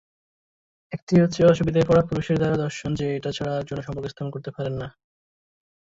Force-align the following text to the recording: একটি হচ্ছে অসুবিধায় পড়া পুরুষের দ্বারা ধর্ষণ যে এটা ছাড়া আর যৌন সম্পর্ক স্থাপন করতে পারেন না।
একটি 0.91 1.13
হচ্ছে 1.21 1.41
অসুবিধায় 1.45 1.87
পড়া 1.87 2.03
পুরুষের 2.09 2.37
দ্বারা 2.37 2.55
ধর্ষণ 2.57 2.91
যে 2.95 3.05
এটা 3.17 3.29
ছাড়া 3.37 3.53
আর 3.55 3.63
যৌন 3.67 3.79
সম্পর্ক 3.81 4.07
স্থাপন 4.09 4.29
করতে 4.31 4.49
পারেন 4.55 4.73
না। 4.81 4.87